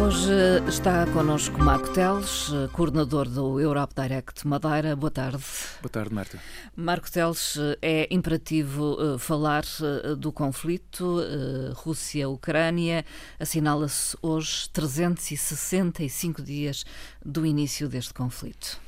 Hoje 0.00 0.32
está 0.66 1.04
connosco 1.12 1.58
Marco 1.58 1.92
Teles, 1.92 2.48
coordenador 2.72 3.28
do 3.28 3.60
Europe 3.60 3.92
Direct 3.94 4.48
Madeira. 4.48 4.96
Boa 4.96 5.10
tarde. 5.10 5.44
Boa 5.82 5.90
tarde, 5.90 6.14
Marta. 6.14 6.38
Marco 6.74 7.12
Teles, 7.12 7.58
é 7.82 8.08
imperativo 8.10 8.96
eh, 8.98 9.18
falar 9.18 9.62
eh, 9.62 10.14
do 10.14 10.32
conflito 10.32 11.20
eh, 11.20 11.72
Rússia-Ucrânia. 11.74 13.04
Assinala-se 13.38 14.16
hoje 14.22 14.70
365 14.70 16.40
dias 16.40 16.86
do 17.22 17.44
início 17.44 17.86
deste 17.86 18.14
conflito. 18.14 18.80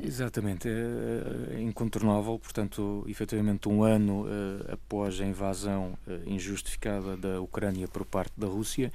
Exatamente, 0.00 0.68
é, 0.68 1.56
é 1.56 1.60
incontornável, 1.60 2.38
portanto, 2.38 3.04
efetivamente 3.08 3.68
um 3.68 3.82
ano 3.82 4.26
após 4.70 5.20
a 5.20 5.24
invasão 5.24 5.98
injustificada 6.26 7.16
da 7.16 7.40
Ucrânia 7.40 7.88
por 7.88 8.04
parte 8.04 8.34
da 8.36 8.46
Rússia 8.46 8.92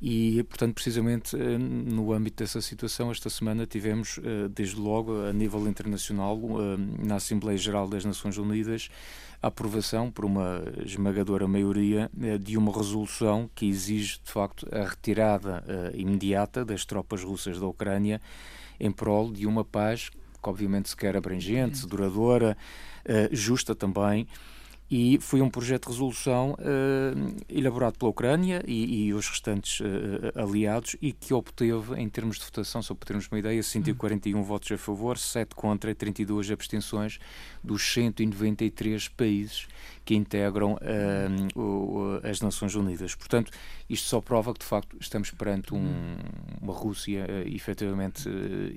e, 0.00 0.42
portanto, 0.42 0.74
precisamente 0.74 1.34
eh, 1.36 1.56
no 1.56 2.12
âmbito 2.12 2.42
dessa 2.42 2.60
situação, 2.60 3.10
esta 3.10 3.30
semana 3.30 3.64
tivemos, 3.64 4.20
eh, 4.22 4.46
desde 4.48 4.78
logo, 4.78 5.24
a 5.24 5.32
nível 5.32 5.66
internacional, 5.66 6.38
eh, 6.38 7.06
na 7.06 7.14
Assembleia 7.16 7.56
Geral 7.56 7.88
das 7.88 8.04
Nações 8.04 8.36
Unidas, 8.36 8.90
a 9.42 9.46
aprovação 9.46 10.10
por 10.10 10.26
uma 10.26 10.62
esmagadora 10.84 11.48
maioria 11.48 12.10
de 12.40 12.56
uma 12.56 12.72
resolução 12.72 13.48
que 13.54 13.66
exige, 13.66 14.18
de 14.22 14.32
facto, 14.32 14.66
a 14.72 14.84
retirada 14.84 15.62
imediata 15.94 16.64
das 16.64 16.86
tropas 16.86 17.22
russas 17.22 17.60
da 17.60 17.66
Ucrânia 17.66 18.20
em 18.80 18.90
prol 18.90 19.30
de 19.30 19.46
uma 19.46 19.62
paz 19.62 20.08
que, 20.42 20.48
obviamente, 20.48 20.88
se 20.88 20.96
quer 20.96 21.16
abrangente, 21.16 21.86
duradoura, 21.86 22.56
justa 23.30 23.74
também 23.74 24.26
e 24.90 25.18
foi 25.20 25.40
um 25.40 25.50
projeto 25.50 25.86
de 25.86 25.92
resolução 25.92 26.52
uh, 26.52 27.36
elaborado 27.48 27.98
pela 27.98 28.10
Ucrânia 28.10 28.62
e, 28.66 29.06
e 29.06 29.14
os 29.14 29.28
restantes 29.28 29.80
uh, 29.80 29.84
aliados 30.36 30.94
e 31.02 31.12
que 31.12 31.34
obteve, 31.34 32.00
em 32.00 32.08
termos 32.08 32.38
de 32.38 32.44
votação, 32.44 32.80
só 32.82 32.94
para 32.94 33.06
termos 33.06 33.26
uma 33.28 33.38
ideia, 33.38 33.60
141 33.62 34.38
hum. 34.38 34.42
votos 34.44 34.70
a 34.70 34.78
favor, 34.78 35.18
7 35.18 35.54
contra 35.56 35.90
e 35.90 35.94
32 35.94 36.50
abstenções 36.52 37.18
dos 37.64 37.82
193 37.92 39.08
países 39.08 39.66
que 40.04 40.14
integram 40.14 40.74
uh, 40.74 41.60
o, 41.60 42.20
as 42.22 42.40
Nações 42.40 42.76
Unidas. 42.76 43.16
Portanto, 43.16 43.50
isto 43.90 44.06
só 44.06 44.20
prova 44.20 44.52
que, 44.52 44.60
de 44.60 44.66
facto, 44.66 44.96
estamos 45.00 45.32
perante 45.32 45.74
um, 45.74 46.16
uma 46.62 46.72
Rússia 46.72 47.26
uh, 47.28 47.48
efetivamente 47.48 48.28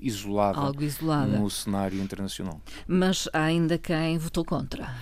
isolada, 0.02 0.58
Algo 0.58 0.82
isolada 0.82 1.38
no 1.38 1.48
cenário 1.48 2.02
internacional. 2.02 2.60
Mas 2.84 3.28
há 3.32 3.44
ainda 3.44 3.78
quem 3.78 4.18
votou 4.18 4.44
contra. 4.44 4.92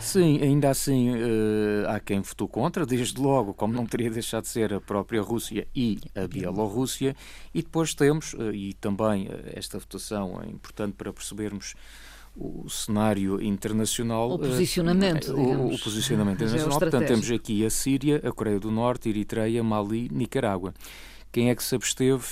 Sim, 0.00 0.40
ainda 0.42 0.70
assim 0.70 1.10
uh, 1.10 1.88
há 1.88 2.00
quem 2.00 2.20
votou 2.20 2.48
contra, 2.48 2.84
desde 2.84 3.20
logo, 3.20 3.54
como 3.54 3.72
não 3.72 3.86
teria 3.86 4.10
deixado 4.10 4.42
de 4.42 4.48
ser 4.48 4.72
a 4.74 4.80
própria 4.80 5.22
Rússia 5.22 5.66
e 5.74 5.98
a 6.14 6.26
Bielorrússia, 6.26 7.16
e 7.54 7.62
depois 7.62 7.94
temos, 7.94 8.34
uh, 8.34 8.52
e 8.52 8.74
também 8.74 9.26
uh, 9.26 9.30
esta 9.54 9.78
votação 9.78 10.40
é 10.42 10.48
importante 10.48 10.94
para 10.94 11.12
percebermos 11.12 11.74
o 12.36 12.68
cenário 12.68 13.40
internacional. 13.40 14.32
O 14.32 14.38
posicionamento, 14.38 15.32
o, 15.32 15.74
o, 15.74 15.78
posicionamento 15.78 16.42
internacional. 16.42 16.78
Portanto, 16.78 17.06
temos 17.06 17.30
aqui 17.30 17.64
a 17.64 17.70
Síria, 17.70 18.20
a 18.24 18.32
Coreia 18.32 18.58
do 18.58 18.70
Norte, 18.70 19.08
Eritreia, 19.08 19.62
Mali, 19.62 20.08
Nicarágua. 20.12 20.74
Quem 21.30 21.50
é 21.50 21.54
que 21.54 21.64
se 21.64 21.74
absteve? 21.74 22.24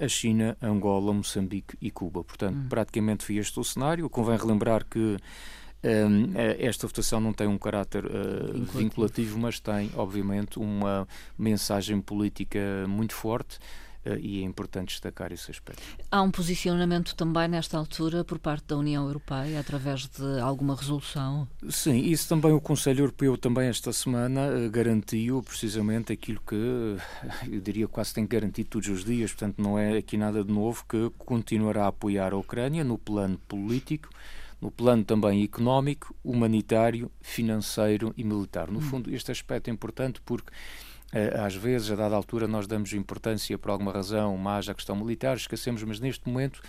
a 0.00 0.08
China, 0.08 0.56
Angola, 0.62 1.12
Moçambique 1.12 1.76
e 1.82 1.90
Cuba. 1.90 2.24
Portanto, 2.24 2.56
hum. 2.56 2.66
praticamente 2.68 3.24
foi 3.24 3.36
este 3.36 3.60
o 3.60 3.64
cenário. 3.64 4.08
Convém 4.08 4.38
relembrar 4.38 4.86
que 4.86 5.16
eh, 5.16 5.18
esta 6.58 6.86
votação 6.86 7.20
não 7.20 7.32
tem 7.32 7.46
um 7.46 7.58
caráter 7.58 8.04
uh, 8.04 8.64
vinculativo, 8.74 9.38
mas 9.38 9.60
tem, 9.60 9.90
obviamente, 9.94 10.58
uma 10.58 11.06
mensagem 11.38 12.00
política 12.00 12.58
muito 12.88 13.14
forte. 13.14 13.58
Uh, 14.06 14.16
e 14.20 14.42
é 14.42 14.44
importante 14.44 14.90
destacar 14.90 15.32
esse 15.32 15.50
aspecto. 15.50 15.82
Há 16.10 16.22
um 16.22 16.30
posicionamento 16.30 17.16
também 17.16 17.48
nesta 17.48 17.76
altura 17.76 18.24
por 18.24 18.38
parte 18.38 18.66
da 18.68 18.76
União 18.76 19.04
Europeia 19.04 19.58
através 19.58 20.06
de 20.06 20.40
alguma 20.40 20.76
resolução? 20.76 21.48
Sim, 21.68 21.98
isso 21.98 22.28
também 22.28 22.52
o 22.52 22.60
Conselho 22.60 23.00
Europeu 23.00 23.36
também 23.36 23.68
esta 23.68 23.92
semana 23.92 24.48
uh, 24.48 24.70
garantiu 24.70 25.42
precisamente 25.42 26.12
aquilo 26.12 26.40
que 26.46 26.54
eu 26.54 27.60
diria 27.60 27.88
quase 27.88 28.14
tem 28.14 28.24
garantido 28.24 28.70
todos 28.70 28.88
os 28.88 29.04
dias, 29.04 29.32
portanto 29.32 29.60
não 29.60 29.76
é 29.76 29.98
aqui 29.98 30.16
nada 30.16 30.44
de 30.44 30.52
novo 30.52 30.84
que 30.88 31.10
continuará 31.18 31.84
a 31.84 31.88
apoiar 31.88 32.32
a 32.32 32.36
Ucrânia 32.36 32.84
no 32.84 32.96
plano 32.96 33.36
político 33.48 34.08
no 34.60 34.70
plano 34.70 35.04
também 35.04 35.42
económico, 35.42 36.14
humanitário, 36.24 37.10
financeiro 37.20 38.12
e 38.16 38.24
militar. 38.24 38.70
No 38.70 38.78
hum. 38.78 38.82
fundo, 38.82 39.14
este 39.14 39.30
aspecto 39.30 39.68
é 39.68 39.72
importante 39.72 40.20
porque 40.24 40.50
eh, 41.12 41.40
às 41.40 41.54
vezes, 41.54 41.90
a 41.90 41.96
dada 41.96 42.14
altura, 42.14 42.46
nós 42.46 42.66
damos 42.66 42.92
importância 42.92 43.56
por 43.58 43.70
alguma 43.70 43.92
razão 43.92 44.36
mais 44.36 44.68
à 44.68 44.74
questão 44.74 44.94
militar, 44.94 45.36
esquecemos, 45.36 45.82
mas 45.82 46.00
neste 46.00 46.28
momento 46.28 46.60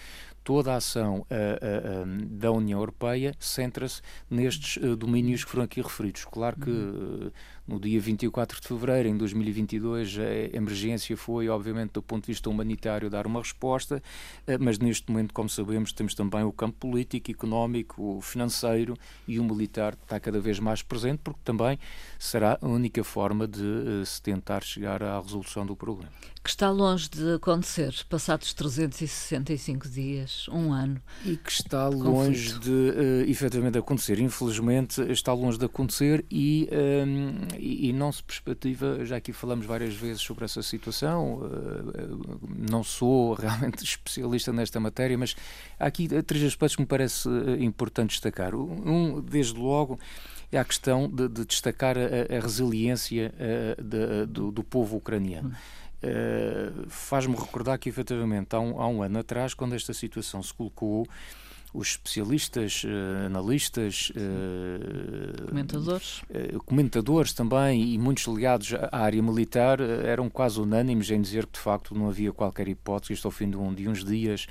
toda 0.44 0.74
a 0.74 0.78
ação 0.78 1.20
uh, 1.20 1.24
uh, 1.24 2.26
da 2.26 2.52
União 2.52 2.80
Europeia 2.80 3.36
centra-se 3.40 4.02
nestes 4.30 4.78
uh, 4.78 4.96
domínios 4.96 5.44
que 5.44 5.52
foram 5.52 5.66
aqui 5.66 5.82
referidos. 5.82 6.26
Claro 6.26 6.58
que 6.58 6.70
uhum. 6.70 7.32
No 7.70 7.80
dia 7.80 8.00
24 8.02 8.60
de 8.60 8.68
fevereiro, 8.68 9.08
em 9.10 9.16
2022, 9.16 10.18
a 10.18 10.58
emergência 10.58 11.16
foi, 11.16 11.48
obviamente, 11.48 11.92
do 11.92 12.02
ponto 12.02 12.24
de 12.24 12.32
vista 12.32 12.50
humanitário, 12.50 13.10
dar 13.10 13.28
uma 13.28 13.40
resposta, 13.40 14.02
mas 14.60 14.80
neste 14.80 15.12
momento, 15.12 15.34
como 15.34 15.48
sabemos, 15.48 15.94
temos 15.94 16.16
também 16.16 16.44
o 16.44 16.52
campo 16.52 16.78
político, 16.80 17.30
económico, 17.30 18.20
financeiro 18.22 18.98
e 19.28 19.40
o 19.40 19.44
militar 19.44 19.94
está 20.02 20.20
cada 20.20 20.40
vez 20.40 20.60
mais 20.60 20.82
presente, 20.82 21.20
porque 21.24 21.42
também 21.44 21.78
será 22.18 22.58
a 22.60 22.68
única 22.68 23.04
forma 23.04 23.48
de 23.48 24.04
se 24.06 24.22
tentar 24.22 24.64
chegar 24.64 25.04
à 25.04 25.20
resolução 25.20 25.66
do 25.66 25.76
problema. 25.76 26.12
Que 26.44 26.50
está 26.50 26.72
longe 26.72 27.10
de 27.10 27.34
acontecer, 27.34 27.94
passados 28.10 28.54
365 28.54 29.90
dias, 29.90 30.48
um 30.50 30.72
ano. 30.72 31.02
E 31.26 31.36
que 31.36 31.52
está 31.52 31.88
longe 31.88 32.58
de 32.60 32.70
uh, 32.72 33.30
efetivamente 33.30 33.78
acontecer. 33.78 34.20
Infelizmente, 34.20 35.02
está 35.12 35.34
longe 35.34 35.58
de 35.58 35.66
acontecer 35.66 36.26
e, 36.32 36.70
um, 36.72 36.76
ehm, 36.76 37.48
e, 37.60 37.90
e, 37.90 37.94
não 37.94 38.12
se 38.12 38.24
perspectiva. 38.24 39.06
Já 39.06 39.18
aqui 39.18 39.34
falamos 39.34 39.66
várias 39.66 39.94
vezes 39.94 40.22
sobre 40.22 40.46
essa 40.46 40.64
situação. 40.64 41.36
Uh, 41.36 42.40
não 42.58 42.84
sou 42.84 43.34
realmente 43.40 43.84
especialista 43.84 44.52
nesta 44.54 44.80
matéria, 44.80 45.18
mas 45.18 45.36
há 45.80 45.86
aqui 45.86 46.08
três 46.24 46.44
aspectos 46.44 46.76
que 46.76 46.82
me 46.82 46.88
parece 46.88 47.28
importante 47.60 48.12
destacar. 48.12 48.56
Um, 48.56 49.22
desde 49.22 49.60
logo, 49.60 50.00
é 50.52 50.58
a 50.58 50.66
questão 50.66 51.08
de, 51.08 51.28
de 51.28 51.46
destacar 51.46 51.98
a, 51.98 52.38
a 52.38 52.40
resiliência 52.40 53.34
de, 53.78 54.26
do, 54.26 54.52
do, 54.52 54.64
povo 54.64 54.98
ucraniano. 54.98 55.56
Uh, 56.02 56.90
Faz-me 56.90 57.36
recordar 57.36 57.78
que, 57.78 57.90
efetivamente, 57.90 58.56
há 58.56 58.60
um, 58.60 58.82
há 58.82 58.88
um 58.88 59.04
ano 59.04 59.20
atrás, 59.20 59.54
quando 59.54 59.76
esta 59.76 59.94
situação 59.94 60.42
se 60.42 60.54
colocou, 60.54 61.06
os 61.74 61.90
especialistas, 61.90 62.84
uh, 62.84 63.26
analistas, 63.26 64.12
uh, 64.12 65.48
comentadores. 65.48 66.22
Uh, 66.22 66.64
comentadores 66.66 67.34
também 67.34 67.94
e 67.94 67.98
muitos 67.98 68.26
ligados 68.26 68.74
à 68.74 68.98
área 68.98 69.22
militar 69.22 69.80
eram 69.80 70.30
quase 70.30 70.60
unânimes 70.60 71.12
em 71.12 71.22
dizer 71.22 71.46
que 71.46 71.54
de 71.54 71.60
facto 71.60 71.94
não 71.94 72.10
havia 72.10 72.32
qualquer 72.32 72.68
hipótese, 72.68 73.14
isto 73.14 73.28
ao 73.28 73.32
fim 73.32 73.50
de, 73.50 73.58
um, 73.58 73.74
de 73.74 73.88
uns 73.88 74.04
dias 74.04 74.48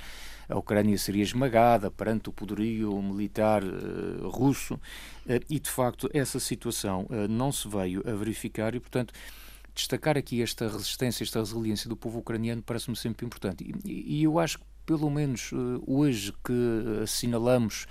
a 0.47 0.57
Ucrânia 0.57 0.97
seria 0.97 1.21
esmagada 1.21 1.91
perante 1.91 2.29
o 2.29 2.33
poderio 2.33 2.99
militar 3.03 3.61
russo 4.23 4.79
e 5.47 5.59
de 5.59 5.69
facto 5.69 6.09
essa 6.11 6.39
situação 6.39 7.05
não 7.29 7.51
se 7.51 7.67
veio 7.67 8.01
a 8.03 8.13
verificar 8.13 8.73
e 8.73 8.79
portanto 8.79 9.13
destacar 9.79 10.17
aqui 10.17 10.41
esta 10.41 10.67
resistência, 10.67 11.23
esta 11.23 11.39
resiliência 11.39 11.89
do 11.89 11.95
povo 11.95 12.19
ucraniano 12.19 12.61
parece-me 12.61 12.95
sempre 12.95 13.25
importante. 13.25 13.63
E, 13.85 14.19
e, 14.19 14.23
eu 14.23 14.39
acho 14.39 14.59
que, 14.59 14.65
pelo 14.89 15.07
menos 15.11 15.51
uh, 15.51 15.83
hoje 15.85 16.33
que 16.43 17.03
assinalamos 17.03 17.85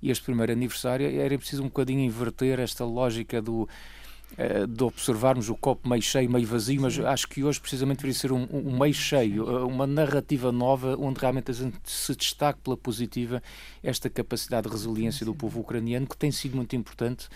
este 0.00 0.22
primeiro 0.22 0.52
aniversário, 0.52 1.04
era 1.20 1.36
preciso 1.36 1.62
um 1.62 1.66
bocadinho 1.66 1.98
inverter 2.00 2.60
esta 2.60 2.84
lógica 2.84 3.42
do 3.42 3.62
uh, 3.62 4.66
de 4.68 4.84
observarmos 4.84 5.48
o 5.48 5.56
copo 5.56 5.88
meio 5.88 6.00
cheio, 6.00 6.30
meio 6.30 6.46
vazio, 6.46 6.80
mas 6.80 6.96
acho 6.96 7.26
que 7.26 7.42
hoje 7.42 7.60
precisamente 7.60 7.96
deveria 7.96 8.14
ser 8.14 8.30
um, 8.30 8.46
um, 8.52 8.78
meio 8.78 8.94
cheio, 8.94 9.42
uh, 9.42 9.66
uma 9.66 9.84
narrativa 9.84 10.52
nova 10.52 10.96
onde 10.96 11.18
realmente 11.18 11.50
a 11.50 11.54
gente 11.54 11.76
se 11.82 12.14
destaque 12.14 12.60
pela 12.60 12.76
positiva 12.76 13.42
esta 13.82 14.08
capacidade 14.08 14.68
de 14.68 14.72
resiliência 14.72 15.26
do 15.26 15.34
povo 15.34 15.58
ucraniano 15.58 16.06
que 16.06 16.16
tem 16.16 16.30
sido 16.30 16.54
muito 16.54 16.76
importante 16.76 17.28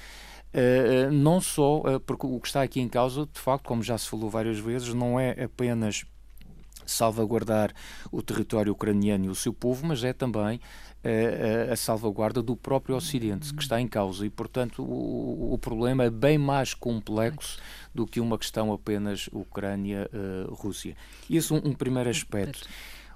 não 1.12 1.42
só 1.42 2.00
porque 2.06 2.26
o 2.26 2.40
que 2.40 2.46
está 2.46 2.62
aqui 2.62 2.80
em 2.80 2.88
causa, 2.88 3.28
de 3.30 3.38
facto, 3.38 3.66
como 3.66 3.82
já 3.82 3.98
se 3.98 4.08
falou 4.08 4.30
várias 4.30 4.58
vezes, 4.58 4.94
não 4.94 5.20
é 5.20 5.32
apenas 5.44 6.06
salvaguardar 6.90 7.72
o 8.10 8.22
território 8.22 8.72
ucraniano 8.72 9.26
e 9.26 9.28
o 9.28 9.34
seu 9.34 9.52
povo, 9.52 9.86
mas 9.86 10.02
é 10.04 10.12
também 10.12 10.56
uh, 11.04 11.72
a 11.72 11.76
salvaguarda 11.76 12.42
do 12.42 12.56
próprio 12.56 12.96
Ocidente 12.96 13.52
que 13.54 13.62
está 13.62 13.80
em 13.80 13.88
causa 13.88 14.26
e, 14.26 14.30
portanto, 14.30 14.82
o, 14.82 15.54
o 15.54 15.58
problema 15.58 16.04
é 16.04 16.10
bem 16.10 16.38
mais 16.38 16.74
complexo 16.74 17.58
do 17.94 18.06
que 18.06 18.20
uma 18.20 18.38
questão 18.38 18.72
apenas 18.72 19.28
Ucrânia-Rússia. 19.32 20.96
Esse 21.30 21.52
é 21.52 21.56
um, 21.56 21.68
um 21.70 21.72
primeiro 21.72 22.10
aspecto. 22.10 22.68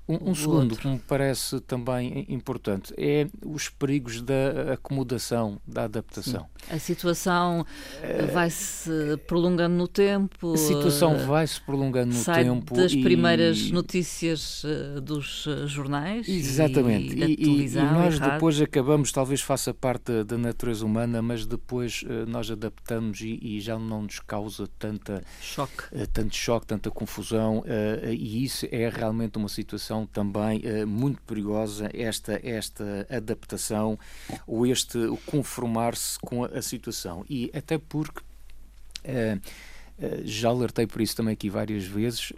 Um, 0.08 0.30
um 0.30 0.34
segundo 0.34 0.76
que 0.76 0.88
me 0.88 0.98
parece 0.98 1.60
também 1.60 2.26
importante 2.28 2.92
é 2.96 3.28
os 3.46 3.68
perigos 3.68 4.20
da 4.20 4.72
acomodação, 4.72 5.60
da 5.64 5.84
adaptação. 5.84 6.48
Sim. 6.66 6.74
A 6.74 6.78
situação 6.78 7.60
uh, 7.60 8.32
vai-se 8.32 8.90
prolongando 9.28 9.76
no 9.76 9.86
tempo. 9.86 10.54
A 10.54 10.56
situação 10.56 11.18
vai-se 11.18 11.60
prolongando 11.60 12.14
no 12.14 12.20
sai 12.20 12.44
tempo. 12.44 12.74
das 12.74 12.92
e... 12.92 13.02
primeiras 13.02 13.70
notícias 13.70 14.64
dos 15.02 15.46
jornais. 15.66 16.28
Exatamente. 16.28 17.14
E, 17.14 17.36
e, 17.38 17.66
e 17.66 17.76
nós 17.76 18.18
depois 18.18 18.60
acabamos, 18.60 19.12
talvez 19.12 19.40
faça 19.40 19.72
parte 19.72 20.24
da 20.24 20.36
natureza 20.36 20.84
humana, 20.84 21.22
mas 21.22 21.46
depois 21.46 22.04
nós 22.26 22.50
adaptamos 22.50 23.20
e, 23.20 23.60
já 23.60 23.78
não 23.78 24.02
nos 24.02 24.18
causa 24.18 24.66
tanta 24.78 25.22
choque, 25.40 25.84
tanto 26.12 26.34
choque, 26.34 26.66
tanta 26.66 26.90
confusão. 26.90 27.62
e 28.10 28.44
isso 28.44 28.66
é 28.70 28.88
realmente 28.88 29.38
uma 29.38 29.48
situação 29.48 29.91
também 30.06 30.60
uh, 30.60 30.86
muito 30.86 31.20
perigosa, 31.22 31.90
esta, 31.92 32.40
esta 32.42 33.06
adaptação 33.10 33.98
ou 34.46 34.66
este 34.66 34.98
conformar-se 35.26 36.18
com 36.20 36.44
a, 36.44 36.48
a, 36.48 36.62
situação. 36.62 37.24
E 37.28 37.50
até 37.54 37.78
porque, 37.78 38.20
uh, 38.20 39.36
uh, 39.36 40.22
já 40.24 40.48
alertei 40.48 40.86
por 40.86 41.00
isso 41.02 41.16
também 41.16 41.34
aqui 41.34 41.50
várias 41.50 41.84
vezes, 41.84 42.32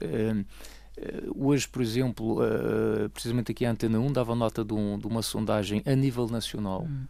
hoje, 1.35 1.67
por 1.69 1.83
exemplo, 1.83 2.39
precisamente 3.13 3.51
aqui 3.51 3.65
a 3.67 3.71
Antena 3.71 3.99
1 3.99 4.13
dava 4.13 4.35
nota 4.37 4.65
de, 4.65 4.73
um, 4.73 4.97
de 4.97 5.07
uma 5.09 5.23
sondagem 5.23 5.83
a 5.85 5.95
nível 5.97 6.29
nacional. 6.29 6.83
Hum. 6.83 7.07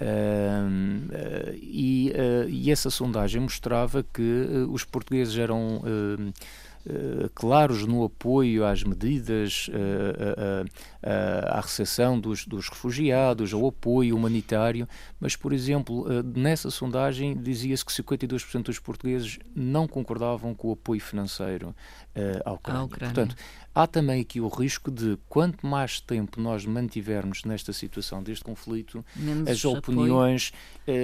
Uh, 0.00 1.08
uh, 1.10 1.58
e, 1.60 2.12
uh, 2.12 2.48
e, 2.48 2.70
essa 2.70 2.88
sondagem 2.88 3.40
mostrava 3.40 4.04
que 4.14 4.46
os 4.70 4.84
portugueses 4.84 5.36
eram 5.36 5.82
eh, 6.86 7.28
claros 7.34 7.86
no 7.86 8.04
apoio 8.04 8.64
às 8.64 8.82
medidas, 8.82 9.68
uh, 9.68 10.64
à 11.46 11.60
recepção 11.60 12.18
dos, 12.18 12.46
dos, 12.46 12.68
refugiados, 12.68 13.52
ao 13.52 13.66
apoio 13.66 14.16
humanitário, 14.16 14.88
mas, 15.20 15.36
por 15.36 15.52
exemplo, 15.52 16.06
nessa 16.34 16.70
sondagem 16.70 17.36
dizia-se 17.36 17.84
que 17.84 17.92
52% 17.92 18.62
dos 18.62 18.78
portugueses 18.78 19.38
não 19.54 19.86
concordavam 19.86 20.54
com 20.54 20.68
o 20.68 20.72
apoio 20.72 21.00
financeiro 21.00 21.74
à 22.44 22.52
Ucrânia. 22.52 22.84
Ucrânia. 22.84 23.14
Portanto, 23.14 23.36
há 23.74 23.86
também 23.86 24.20
aqui 24.20 24.40
o 24.40 24.48
risco 24.48 24.90
de, 24.90 25.18
quanto 25.28 25.66
mais 25.66 26.00
tempo 26.00 26.40
nós 26.40 26.64
mantivermos 26.64 27.44
nesta 27.44 27.72
situação 27.72 28.22
deste 28.22 28.44
conflito, 28.44 29.04
Menos 29.14 29.48
as 29.48 29.64
opiniões 29.64 30.52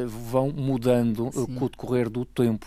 vão 0.07 0.51
mudando 0.51 1.31
Sim. 1.33 1.47
com 1.55 1.65
o 1.65 1.69
decorrer 1.69 2.09
do 2.11 2.25
tempo. 2.25 2.67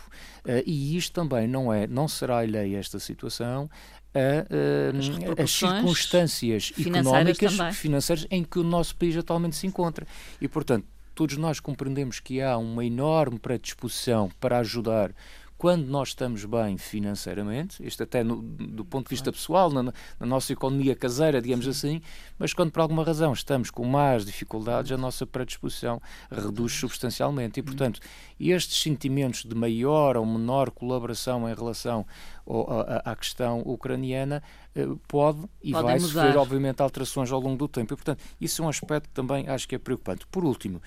e 0.65 0.95
isto 0.95 1.13
também 1.13 1.47
não 1.47 1.73
é, 1.73 1.87
não 1.87 2.07
será 2.07 2.39
alheia 2.39 2.77
esta 2.77 2.99
situação 2.99 3.69
a, 4.13 5.39
a, 5.39 5.43
as 5.43 5.51
circunstâncias 5.51 6.73
económicas, 6.79 7.57
também. 7.57 7.73
financeiras 7.73 8.27
em 8.31 8.43
que 8.43 8.59
o 8.59 8.63
nosso 8.63 8.95
país 8.95 9.15
atualmente 9.15 9.55
se 9.55 9.67
encontra. 9.67 10.07
E, 10.41 10.47
portanto, 10.47 10.85
todos 11.13 11.37
nós 11.37 11.59
compreendemos 11.59 12.19
que 12.19 12.41
há 12.41 12.57
uma 12.57 12.85
enorme 12.85 13.39
predisposição 13.39 14.29
para 14.39 14.59
ajudar 14.59 15.11
quando 15.57 15.87
nós 15.87 16.09
estamos 16.09 16.45
bem 16.45 16.77
financeiramente, 16.77 17.83
isto 17.85 18.03
até 18.03 18.23
no, 18.23 18.41
do 18.41 18.85
ponto 18.85 19.05
de 19.05 19.09
vista 19.09 19.31
pessoal, 19.31 19.71
na, 19.71 19.83
na, 19.83 19.91
nossa 20.19 20.53
economia 20.53 20.95
caseira, 20.95 21.41
digamos 21.41 21.67
assim, 21.67 22.01
mas 22.37 22.53
quando 22.53 22.71
por 22.71 22.81
alguma 22.81 23.03
razão 23.03 23.33
estamos 23.33 23.71
com 23.71 23.83
mais 23.83 24.23
dificuldades, 24.23 24.91
a 24.91 24.97
nossa 24.97 25.25
predisposição 25.25 25.99
reduz 26.31 26.73
substancialmente. 26.73 27.59
E, 27.59 27.63
portanto, 27.63 27.99
estes 28.39 28.81
sentimentos 28.81 29.43
de 29.43 29.55
maior 29.55 30.15
ou 30.15 30.25
menor 30.25 30.69
colaboração 30.69 31.49
em 31.49 31.55
relação 31.55 32.05
à, 32.47 33.11
à 33.11 33.15
questão 33.15 33.61
ucraniana 33.61 34.43
eh, 34.75 34.87
pode 35.07 35.39
e 35.63 35.71
Podem 35.71 35.87
vai 35.87 35.99
mudar. 35.99 36.07
sofrer, 36.07 36.37
obviamente, 36.37 36.81
alterações 36.81 37.31
ao 37.31 37.39
longo 37.39 37.57
do 37.57 37.67
tempo. 37.67 37.93
E, 37.93 37.97
portanto, 37.97 38.23
isso 38.39 38.61
é 38.61 38.65
um 38.65 38.69
aspecto 38.69 39.09
que 39.09 39.15
também 39.15 39.47
acho 39.49 39.67
que 39.67 39.73
é 39.73 39.79
preocupante. 39.79 40.27
Por 40.27 40.45
último, 40.45 40.79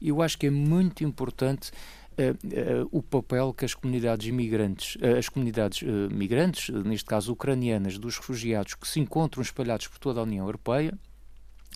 eu 0.00 0.20
acho 0.20 0.36
que 0.36 0.48
é 0.48 0.50
muito 0.50 1.04
importante 1.04 1.70
uh, 2.18 2.88
o 2.90 3.02
papel 3.02 3.52
que 3.52 3.64
as 3.64 3.74
comunidades 3.74 4.26
imigrantes, 4.26 4.96
uh, 4.96 5.18
as 5.18 5.28
comunidades 5.28 5.82
migrantes, 6.10 6.68
neste 6.84 7.06
caso 7.06 7.32
ucranianas, 7.32 7.98
dos 7.98 8.16
refugiados 8.16 8.74
que 8.74 8.86
se 8.86 9.00
encontram 9.00 9.42
espalhados 9.42 9.86
por 9.86 9.98
toda 9.98 10.20
a 10.20 10.22
União 10.22 10.44
Europeia, 10.44 10.92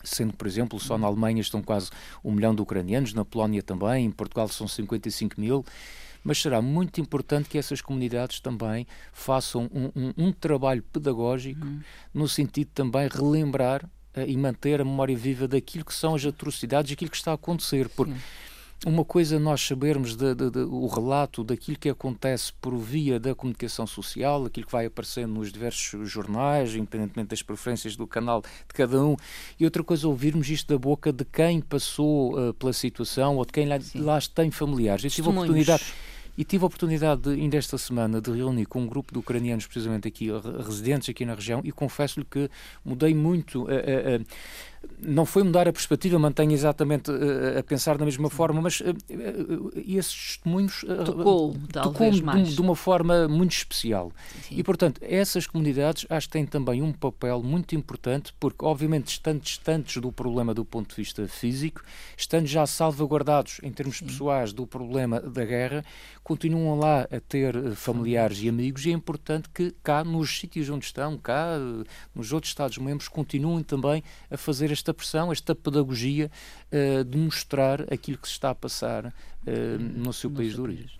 sendo, 0.03 0.33
por 0.33 0.47
exemplo, 0.47 0.79
só 0.79 0.97
na 0.97 1.07
Alemanha 1.07 1.41
estão 1.41 1.61
quase 1.61 1.89
um 2.23 2.31
milhão 2.31 2.53
de 2.53 2.61
ucranianos, 2.61 3.13
na 3.13 3.25
Polónia 3.25 3.61
também, 3.61 4.05
em 4.05 4.11
Portugal 4.11 4.47
são 4.47 4.67
55 4.67 5.39
mil, 5.39 5.65
mas 6.23 6.41
será 6.41 6.61
muito 6.61 6.99
importante 6.99 7.49
que 7.49 7.57
essas 7.57 7.81
comunidades 7.81 8.39
também 8.39 8.85
façam 9.13 9.69
um, 9.73 9.85
um, 9.95 10.13
um 10.17 10.31
trabalho 10.31 10.83
pedagógico 10.83 11.65
uhum. 11.65 11.81
no 12.13 12.27
sentido 12.27 12.67
de 12.67 12.73
também 12.73 13.07
relembrar 13.07 13.85
uh, 13.85 14.21
e 14.27 14.35
manter 14.35 14.81
a 14.81 14.85
memória 14.85 15.15
viva 15.15 15.47
daquilo 15.47 15.85
que 15.85 15.93
são 15.93 16.15
as 16.15 16.25
atrocidades 16.25 16.91
e 16.91 16.93
aquilo 16.93 17.11
que 17.11 17.17
está 17.17 17.31
a 17.31 17.35
acontecer, 17.35 17.89
porque 17.89 18.13
Sim 18.13 18.46
uma 18.85 19.03
coisa 19.03 19.39
nós 19.39 19.61
sabermos 19.65 20.15
de, 20.15 20.35
de, 20.35 20.51
de, 20.51 20.59
o 20.59 20.85
relato 20.87 21.43
daquilo 21.43 21.77
que 21.77 21.89
acontece 21.89 22.53
por 22.61 22.77
via 22.77 23.19
da 23.19 23.33
comunicação 23.33 23.87
social, 23.87 24.45
aquilo 24.45 24.65
que 24.65 24.71
vai 24.71 24.85
aparecendo 24.85 25.33
nos 25.33 25.51
diversos 25.51 26.09
jornais, 26.09 26.75
independentemente 26.75 27.29
das 27.29 27.41
preferências 27.41 27.95
do 27.95 28.05
canal 28.05 28.41
de 28.41 28.73
cada 28.73 29.03
um, 29.03 29.15
e 29.59 29.65
outra 29.65 29.83
coisa 29.83 30.07
ouvirmos 30.07 30.49
isto 30.49 30.67
da 30.67 30.77
boca 30.77 31.11
de 31.11 31.25
quem 31.25 31.59
passou 31.59 32.37
uh, 32.37 32.53
pela 32.53 32.73
situação 32.73 33.37
ou 33.37 33.45
de 33.45 33.51
quem 33.51 33.67
lá, 33.67 33.79
lá 33.95 34.19
tem 34.33 34.51
familiares. 34.51 35.03
Eu 35.03 35.09
tive 35.09 35.27
a 35.27 35.31
oportunidade 35.31 35.93
e 36.37 36.43
tive 36.43 36.63
a 36.63 36.67
oportunidade, 36.67 37.21
de, 37.21 37.29
ainda 37.31 37.57
esta 37.57 37.79
semana, 37.79 38.21
de 38.21 38.31
reunir 38.31 38.67
com 38.67 38.81
um 38.81 38.87
grupo 38.87 39.11
de 39.11 39.17
ucranianos, 39.17 39.65
precisamente 39.65 40.07
aqui, 40.07 40.27
residentes 40.63 41.09
aqui 41.09 41.25
na 41.25 41.33
região, 41.33 41.61
e 41.63 41.71
confesso-lhe 41.71 42.25
que 42.29 42.47
mudei 42.85 43.15
muito. 43.15 43.63
Uh, 43.63 44.21
uh, 44.21 44.25
não 44.99 45.25
foi 45.25 45.43
mudar 45.43 45.67
a 45.67 45.73
perspectiva, 45.73 46.17
mantenho 46.17 46.51
exatamente 46.51 47.11
uh, 47.11 47.59
a 47.59 47.63
pensar 47.63 47.97
da 47.97 48.05
mesma 48.05 48.29
forma, 48.29 48.61
mas 48.61 48.79
uh, 48.79 48.89
uh, 48.89 49.71
esses 49.75 50.37
testemunhos 50.37 50.83
tocou, 51.05 51.55
tocou 51.71 52.11
de, 52.11 52.55
de, 52.55 52.61
uma 52.61 52.75
forma 52.75 53.27
muito 53.27 53.51
especial. 53.51 54.11
Sim. 54.41 54.55
E, 54.57 54.63
portanto, 54.63 54.99
essas 55.03 55.45
comunidades 55.45 56.05
acho 56.09 56.27
que 56.27 56.33
têm 56.33 56.45
também 56.45 56.81
um 56.81 56.91
papel 56.91 57.43
muito 57.43 57.75
importante, 57.75 58.33
porque, 58.39 58.65
obviamente, 58.65 59.07
estando 59.07 59.41
distantes 59.41 60.01
do 60.01 60.11
problema 60.11 60.53
do 60.53 60.65
ponto 60.65 60.89
de 60.89 60.95
vista 60.95 61.27
físico, 61.27 61.83
estando 62.15 62.47
já 62.47 62.65
salvaguardados 62.65 63.59
em 63.63 63.71
termos 63.71 63.97
Sim. 63.97 64.05
pessoais 64.05 64.51
do 64.51 64.65
problema 64.65 65.19
da 65.19 65.45
guerra, 65.45 65.85
continuam 66.23 66.77
lá 66.77 67.07
a 67.11 67.19
ter 67.19 67.73
familiares 67.75 68.41
e 68.41 68.49
amigos, 68.49 68.85
e 68.85 68.89
é 68.89 68.93
importante 68.93 69.47
que 69.53 69.73
cá, 69.83 70.03
nos 70.03 70.39
sítios 70.39 70.69
onde 70.69 70.85
estão, 70.85 71.17
cá, 71.17 71.51
nos 72.13 72.33
outros 72.33 72.51
Estados-membros, 72.51 73.07
continuem 73.07 73.63
também 73.63 74.03
a 74.29 74.37
fazer 74.37 74.66
esta 74.71 74.93
pressão, 74.93 75.31
esta 75.31 75.55
pedagogia 75.55 76.31
uh, 76.71 77.03
de 77.03 77.17
mostrar 77.17 77.81
aquilo 77.93 78.17
que 78.17 78.27
se 78.27 78.33
está 78.33 78.51
a 78.51 78.55
passar 78.55 79.05
uh, 79.07 79.79
no 79.79 80.13
seu 80.13 80.29
no 80.29 80.37
país 80.37 80.53
seu 80.53 80.55
de 80.55 80.61
origem. 80.61 80.97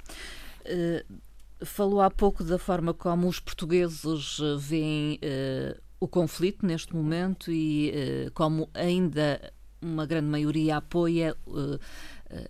Uh, 0.65 1.65
falou 1.65 2.01
há 2.01 2.09
pouco 2.09 2.43
da 2.43 2.57
forma 2.57 2.93
como 2.93 3.27
os 3.27 3.39
portugueses 3.39 4.37
veem 4.59 5.19
o 5.99 6.07
conflito 6.07 6.63
neste 6.63 6.95
momento 6.95 7.51
e 7.51 7.91
como 8.35 8.69
ainda 8.75 9.51
uma 9.81 10.05
grande 10.05 10.27
maioria 10.27 10.77
apoia 10.77 11.35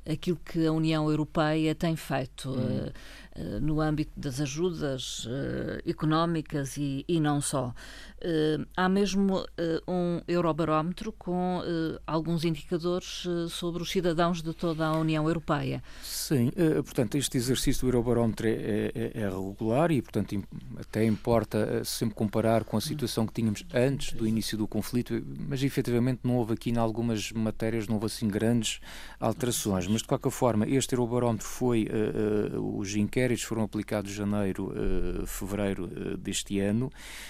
aquilo 0.05 0.37
que 0.43 0.65
a 0.65 0.73
União 0.73 1.09
Europeia 1.09 1.73
tem 1.73 1.95
feito. 1.95 2.49
Hum. 2.49 2.91
Eh, 3.37 3.59
no 3.59 3.79
âmbito 3.79 4.11
das 4.17 4.41
ajudas 4.41 5.25
uh, 5.25 5.87
económicas 5.87 6.75
e, 6.75 7.05
e, 7.07 7.19
não 7.19 7.39
só. 7.39 7.67
Uh, 8.17 8.65
há 8.75 8.89
mesmo 8.89 9.45
um 9.87 10.21
eurobarómetro 10.27 11.11
com 11.11 11.61
alguns 12.05 12.43
indicadores 12.43 13.27
sobre 13.49 13.83
os 13.83 13.91
cidadãos 13.91 14.41
de 14.41 14.53
toda 14.53 14.87
a 14.87 14.97
União 14.97 15.27
Europeia. 15.27 15.83
Sim, 16.01 16.51
portanto, 16.83 17.15
este 17.15 17.37
exercício 17.37 17.81
do 17.81 17.87
eurobarómetro 17.87 18.47
é, 18.47 18.51
é, 18.51 19.11
é, 19.13 19.29
regular 19.29 19.91
e, 19.91 20.01
portanto, 20.01 20.41
até 20.79 21.05
importa 21.05 21.83
sempre 21.83 22.15
comparar 22.15 22.63
com 22.63 22.77
a 22.77 22.81
situação 22.81 23.27
que 23.27 23.33
tínhamos 23.33 23.65
antes 23.73 24.13
do 24.13 24.27
início 24.27 24.57
do 24.57 24.67
conflito, 24.67 25.21
mas 25.47 25.61
efetivamente 25.63 26.21
não 26.23 26.37
houve 26.37 26.53
aqui, 26.53 26.71
em 26.71 26.77
algumas 26.77 27.31
matérias, 27.31 27.87
não 27.87 27.95
houve 27.95 28.07
assim 28.07 28.27
grandes 28.27 28.79
alterações. 29.19 29.87
Mas, 29.87 30.01
de 30.01 30.07
qualquer 30.07 30.31
forma, 30.31 30.67
este 30.67 30.93
eurobarómetro 30.95 31.45
foi 31.45 31.87
os 32.57 32.95
inquéritos 32.95 33.26
inquéritos 33.27 33.43
foram 33.43 33.63
aplicados 33.63 34.11
em 34.11 34.15
janeiro, 34.15 34.71
uh, 34.71 35.25
fevereiro 35.27 35.85
uh, 35.85 36.17
deste 36.17 36.59
ano, 36.59 36.89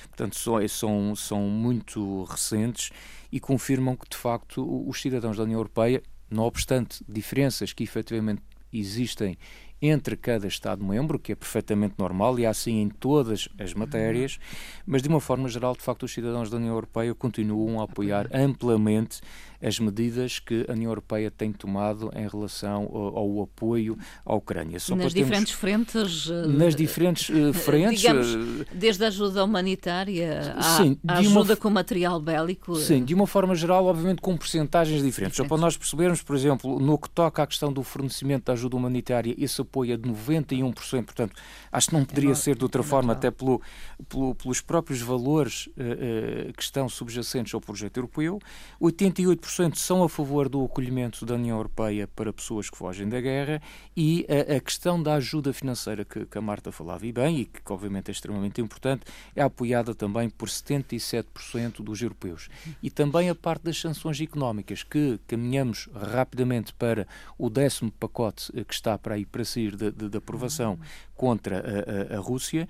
portanto 0.10 0.36
são, 0.70 1.16
são 1.16 1.42
muito 1.42 2.24
recentes 2.24 2.92
e 3.32 3.40
confirmam 3.40 3.96
que, 3.96 4.08
de 4.10 4.18
facto, 4.18 4.88
os 4.88 5.02
cidadãos 5.02 5.38
da 5.38 5.44
União 5.44 5.60
Europeia, 5.60 6.04
não 6.30 6.44
obstante 6.44 7.04
diferenças 7.08 7.74
que 7.74 7.84
efetivamente 7.84 8.42
existem 8.72 9.38
entre 9.82 10.18
cada 10.18 10.48
Estado-membro, 10.48 11.20
que 11.20 11.32
é 11.32 11.36
perfeitamente 11.36 11.96
normal 11.98 12.40
e 12.40 12.46
há 12.46 12.50
assim 12.50 12.82
em 12.82 12.90
todas 12.90 13.48
as 13.60 13.74
matérias, 13.74 14.40
mas 14.86 15.02
de 15.02 15.08
uma 15.08 15.22
forma 15.22 15.48
geral, 15.48 15.74
de 15.74 15.82
facto, 15.82 16.04
os 16.04 16.12
cidadãos 16.14 16.50
da 16.50 16.58
União 16.58 16.74
Europeia 16.74 17.14
continuam 17.14 17.80
a 17.80 17.84
apoiar 17.84 18.28
amplamente 18.34 19.22
as 19.62 19.80
medidas 19.80 20.40
que 20.40 20.66
a 20.68 20.74
União 20.74 20.92
Europeia 20.92 21.32
tem 21.32 21.52
tomado 21.52 22.12
em 22.16 22.28
relação 22.28 22.90
ao, 22.94 23.18
ao 23.18 23.42
apoio 23.44 23.98
à 24.26 24.36
Ucrânia. 24.36 24.80
Só 24.80 24.96
nas 24.96 25.14
diferentes 25.14 25.54
frentes? 25.54 26.28
Nas 26.48 26.76
diferentes 26.76 27.30
uh, 27.30 27.54
frentes. 27.54 28.02
Digamos, 28.02 28.28
desde 28.74 29.04
a 29.04 29.08
ajuda 29.08 29.44
humanitária 29.44 30.56
à, 30.58 30.62
sim, 30.78 30.98
à 31.08 31.18
ajuda 31.18 31.54
uma, 31.54 31.56
com 31.58 31.70
material 31.70 32.20
bélico? 32.20 32.76
Sim, 32.76 33.04
de 33.04 33.14
uma 33.14 33.26
forma 33.26 33.56
geral, 33.56 33.86
obviamente 33.86 34.22
com 34.22 34.38
porcentagens 34.38 35.02
diferentes. 35.02 35.18
diferentes. 35.18 35.38
Só 35.38 35.46
para 35.46 35.58
nós 35.58 35.76
percebermos, 35.76 36.22
por 36.22 36.36
exemplo, 36.36 36.80
no 36.80 36.98
que 36.98 37.10
toca 37.10 37.42
à 37.42 37.48
questão 37.48 37.72
do 37.74 37.84
fornecimento 37.84 38.46
da 38.46 38.54
ajuda 38.54 38.76
humanitária, 38.76 39.34
esse 39.38 39.60
apoio 39.62 39.94
é 39.94 39.98
de 39.98 40.10
91%, 40.10 40.74
portanto, 41.04 41.36
acho 41.72 41.88
que 41.88 41.94
não 41.94 42.06
poderia 42.06 42.32
é 42.32 42.36
ser 42.36 42.56
de 42.56 42.64
outra 42.64 42.82
é 42.82 42.84
forma, 42.84 43.14
até 43.14 43.32
pelo, 43.32 43.62
pelo, 44.08 44.36
pelos 44.36 44.62
próprios 44.62 45.02
valores 45.02 45.68
uh, 45.68 45.72
uh, 45.72 46.54
que 46.54 46.62
estão 46.62 46.88
subjacentes 46.88 47.54
ao 47.54 47.62
projeto 47.62 47.98
europeu. 47.98 48.40
88% 48.82 49.47
são 49.76 50.04
a 50.04 50.10
favor 50.10 50.50
do 50.50 50.64
acolhimento 50.64 51.26
da 51.26 51.36
União 51.36 51.58
Europeia 51.58 52.08
para 52.08 52.34
pessoas 52.34 52.70
que 52.70 52.78
fogem 52.78 53.08
da 53.08 53.20
guerra 53.22 53.62
e 53.96 54.26
a, 54.30 54.56
a 54.56 54.60
questão 54.60 55.02
da 55.02 55.16
ajuda 55.16 55.54
financeira 55.54 56.04
que, 56.04 56.26
que, 56.26 56.38
a 56.38 56.42
Marta 56.42 56.72
falava 56.72 57.06
e 57.06 57.12
bem, 57.12 57.40
e 57.40 57.46
que 57.46 57.62
obviamente 57.70 58.10
é 58.10 58.12
extremamente 58.12 58.62
importante, 58.62 59.06
é 59.36 59.42
apoiada 59.42 59.96
também 59.96 60.30
por 60.30 60.50
77% 60.50 61.82
dos 61.82 62.02
europeus. 62.02 62.50
E 62.82 62.90
também 62.90 63.30
a 63.30 63.36
parte 63.36 63.64
das 63.64 63.80
sanções 63.80 64.20
económicas, 64.20 64.84
que 64.84 65.20
caminhamos 65.28 65.90
rapidamente 65.94 66.74
para 66.74 67.08
o 67.38 67.50
décimo 67.50 67.92
pacote 67.92 68.52
eh, 68.56 68.64
que 68.64 68.74
está 68.74 68.98
para 68.98 69.16
aí 69.16 69.26
para 69.26 69.46
sair 69.46 69.76
da 69.76 70.18
aprovação 70.18 70.80
contra 71.16 71.58
a, 71.60 72.16
a, 72.16 72.18
a 72.18 72.20
Rússia. 72.20 72.68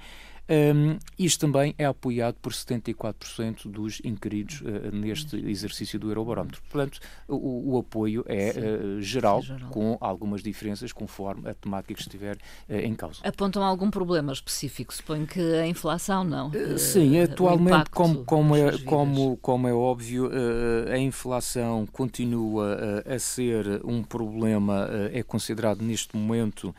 Um, 0.49 0.97
isto 1.19 1.41
também 1.41 1.75
é 1.77 1.85
apoiado 1.85 2.35
por 2.41 2.53
74% 2.53 3.69
dos 3.69 3.99
inquiridos 4.03 4.61
uh, 4.61 4.95
neste 4.95 5.35
exercício 5.35 5.99
do 5.99 6.09
Eurobarómetro. 6.09 6.61
Portanto, 6.69 6.99
o, 7.27 7.73
o 7.73 7.77
apoio 7.79 8.23
é 8.27 8.51
uh, 8.51 9.01
geral, 9.01 9.41
geral, 9.41 9.69
com 9.69 9.97
algumas 9.99 10.41
diferenças 10.41 10.93
conforme 10.93 11.49
a 11.49 11.53
temática 11.53 11.93
que 11.93 12.01
estiver 12.01 12.37
uh, 12.69 12.75
em 12.75 12.95
causa. 12.95 13.19
Apontam 13.23 13.61
algum 13.61 13.91
problema 13.91 14.31
específico? 14.31 14.93
Suponho 14.93 15.27
que 15.27 15.41
a 15.41 15.67
inflação 15.67 16.23
não. 16.23 16.51
Sim, 16.77 17.19
atualmente, 17.19 17.89
como, 17.89 18.23
como, 18.23 18.55
é, 18.55 18.77
como, 18.79 19.37
como 19.37 19.67
é 19.67 19.73
óbvio, 19.73 20.31
a 20.91 20.97
inflação 20.97 21.85
continua 21.85 23.03
a 23.05 23.19
ser 23.19 23.81
um 23.83 24.01
problema, 24.03 24.87
é 25.11 25.21
considerado 25.23 25.81
neste 25.81 26.15
momento 26.15 26.73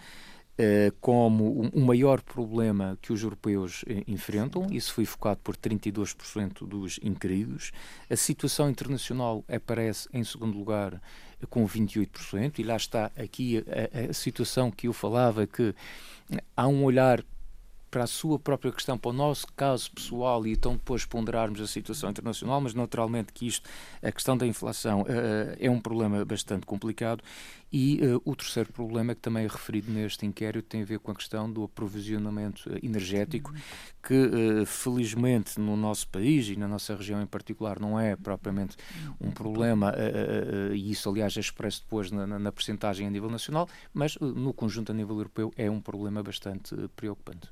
como 1.00 1.70
o 1.72 1.80
maior 1.80 2.20
problema 2.20 2.98
que 3.00 3.12
os 3.12 3.22
europeus 3.22 3.84
eh, 3.86 4.02
enfrentam. 4.08 4.66
Isso 4.70 4.92
foi 4.92 5.04
focado 5.04 5.40
por 5.42 5.56
32% 5.56 6.66
dos 6.66 6.98
inquiridos. 7.02 7.70
A 8.10 8.16
situação 8.16 8.68
internacional 8.68 9.44
aparece 9.48 10.08
em 10.12 10.24
segundo 10.24 10.58
lugar 10.58 11.00
com 11.48 11.64
28%, 11.66 12.58
e 12.58 12.62
lá 12.64 12.76
está 12.76 13.12
aqui 13.16 13.64
a, 13.68 14.10
a 14.10 14.12
situação 14.12 14.70
que 14.70 14.88
eu 14.88 14.92
falava, 14.92 15.46
que 15.46 15.72
há 16.56 16.66
um 16.66 16.82
olhar 16.82 17.22
para 17.90 18.04
a 18.04 18.06
sua 18.06 18.38
própria 18.38 18.72
questão, 18.72 18.98
para 18.98 19.10
o 19.10 19.14
nosso 19.14 19.46
caso 19.56 19.90
pessoal 19.90 20.46
e 20.46 20.52
então 20.52 20.72
depois 20.72 21.04
ponderarmos 21.06 21.60
a 21.60 21.66
situação 21.66 22.10
internacional, 22.10 22.60
mas 22.60 22.74
naturalmente 22.74 23.32
que 23.32 23.46
isto, 23.46 23.68
a 24.02 24.12
questão 24.12 24.36
da 24.36 24.46
inflação, 24.46 25.06
é 25.58 25.70
um 25.70 25.80
problema 25.80 26.22
bastante 26.24 26.66
complicado 26.66 27.22
e 27.72 28.00
uh, 28.02 28.22
o 28.24 28.34
terceiro 28.34 28.72
problema 28.72 29.14
que 29.14 29.20
também 29.20 29.44
é 29.44 29.48
referido 29.48 29.90
neste 29.90 30.24
inquérito 30.24 30.66
tem 30.66 30.82
a 30.82 30.84
ver 30.84 30.98
com 30.98 31.10
a 31.10 31.14
questão 31.14 31.50
do 31.50 31.64
aprovisionamento 31.64 32.70
energético, 32.82 33.52
que 34.02 34.14
uh, 34.14 34.66
felizmente 34.66 35.60
no 35.60 35.76
nosso 35.76 36.08
país 36.08 36.48
e 36.48 36.56
na 36.56 36.66
nossa 36.68 36.94
região 36.94 37.22
em 37.22 37.26
particular 37.26 37.78
não 37.78 37.98
é 37.98 38.16
propriamente 38.16 38.76
um 39.20 39.30
problema, 39.30 39.94
e 40.72 40.90
isso 40.90 41.08
aliás 41.08 41.36
é 41.36 41.40
expresso 41.40 41.82
depois 41.82 42.10
na, 42.10 42.26
na, 42.26 42.38
na 42.38 42.52
percentagem 42.52 43.06
a 43.06 43.10
nível 43.10 43.30
nacional, 43.30 43.68
mas 43.92 44.16
no 44.16 44.52
conjunto 44.52 44.92
a 44.92 44.94
nível 44.94 45.16
europeu 45.16 45.52
é 45.56 45.70
um 45.70 45.80
problema 45.80 46.22
bastante 46.22 46.74
preocupante. 46.96 47.48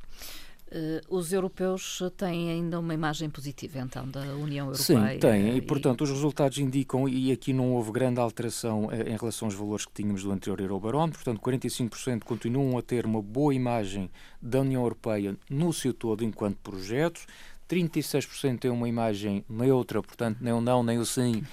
Uh, 0.69 1.17
os 1.17 1.33
europeus 1.33 2.03
têm 2.17 2.51
ainda 2.51 2.81
uma 2.81 2.93
imagem 2.93 3.31
positiva, 3.31 3.79
então, 3.79 4.09
da 4.09 4.21
União 4.35 4.67
Europeia? 4.67 5.13
Sim, 5.13 5.19
têm, 5.21 5.57
e, 5.57 5.63
portanto, 5.63 6.03
os 6.03 6.11
resultados 6.11 6.59
indicam, 6.59 7.09
e 7.09 7.31
aqui 7.31 7.53
não 7.53 7.75
houve 7.75 7.93
grande 7.93 8.19
alteração 8.19 8.91
eh, 8.91 9.13
em 9.13 9.17
relação 9.17 9.47
aos 9.47 9.55
valores 9.55 9.87
que 9.87 9.93
tínhamos 9.93 10.25
do 10.25 10.33
anterior 10.33 10.61
Eurobarómetro, 10.61 11.23
portanto, 11.23 11.41
45% 11.41 12.25
continuam 12.25 12.77
a 12.77 12.83
ter 12.83 13.07
uma 13.07 13.23
boa 13.23 13.55
imagem 13.55 14.11
da 14.43 14.61
União 14.61 14.83
Europeia 14.83 15.37
no 15.49 15.73
seu 15.73 15.95
todo 15.95 16.25
enquanto 16.25 16.57
projeto, 16.57 17.21
36% 17.69 18.59
têm 18.59 18.71
uma 18.71 18.89
imagem 18.89 19.45
neutra, 19.49 20.03
portanto, 20.03 20.39
nem 20.41 20.53
o 20.53 20.61
não, 20.61 20.83
nem 20.83 20.99
o 20.99 21.07
sim, 21.07 21.45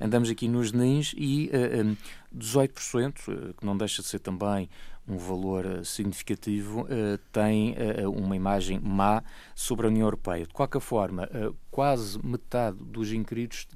andamos 0.00 0.30
aqui 0.30 0.48
nos 0.48 0.72
nins, 0.72 1.14
e 1.14 1.50
uh, 1.52 1.88
um, 1.88 1.96
18%, 2.34 3.54
que 3.54 3.66
não 3.66 3.76
deixa 3.76 4.00
de 4.00 4.08
ser 4.08 4.18
também 4.18 4.70
um 5.06 5.16
valor 5.16 5.66
eh, 5.66 5.84
significativo, 5.84 6.82
uh, 6.82 7.18
tem 7.32 7.74
uh, 7.74 8.10
uma 8.10 8.36
imagem 8.36 8.78
má 8.80 9.22
sobre 9.54 9.86
a 9.86 9.90
União 9.90 10.06
Europeia. 10.06 10.46
De 10.46 10.52
qualquer 10.52 10.80
forma, 10.80 11.28
quase 11.70 12.24
metade 12.24 12.78
dos 12.80 13.12
inquiridos 13.12 13.66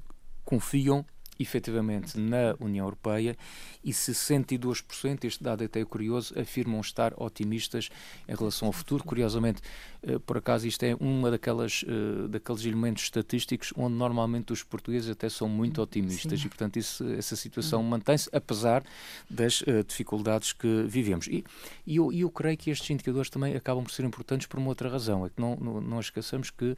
confiam 0.45 1.05
efetivamente 1.39 2.19
na 2.19 2.55
União 2.59 2.85
Europeia 2.85 3.37
e 3.83 3.91
62%, 3.91 5.25
este 5.25 5.43
dado 5.43 5.63
até 5.63 5.79
é 5.79 5.85
curioso, 5.85 6.37
afirmam 6.39 6.81
estar 6.81 7.13
otimistas 7.17 7.89
em 8.27 8.35
relação 8.35 8.67
ao 8.67 8.71
futuro. 8.71 9.03
Curiosamente, 9.03 9.61
eh, 10.03 10.19
por 10.19 10.37
acaso, 10.37 10.67
isto 10.67 10.83
é 10.83 10.95
uma 10.95 11.31
daquelas, 11.31 11.83
eh, 11.87 12.27
daqueles 12.27 12.65
elementos 12.65 13.03
estatísticos 13.03 13.73
onde 13.75 13.95
normalmente 13.95 14.51
os 14.53 14.63
portugueses 14.63 15.09
até 15.09 15.29
são 15.29 15.47
muito 15.47 15.81
otimistas 15.81 16.39
Sim. 16.39 16.45
e, 16.45 16.49
portanto, 16.49 16.77
isso, 16.77 17.03
essa 17.13 17.35
situação 17.35 17.81
mantém-se 17.83 18.29
apesar 18.33 18.83
das 19.29 19.61
uh, 19.61 19.83
dificuldades 19.85 20.53
que 20.53 20.83
vivemos. 20.87 21.27
E, 21.27 21.43
e 21.85 21.97
eu, 21.97 22.11
eu 22.11 22.29
creio 22.29 22.57
que 22.57 22.69
estes 22.69 22.89
indicadores 22.89 23.29
também 23.29 23.55
acabam 23.55 23.83
por 23.83 23.91
ser 23.91 24.05
importantes 24.05 24.47
por 24.47 24.59
uma 24.59 24.69
outra 24.69 24.89
razão, 24.89 25.25
é 25.25 25.29
que 25.29 25.39
não, 25.39 25.55
não, 25.55 25.81
não 25.81 25.99
esqueçamos 25.99 26.49
que 26.49 26.75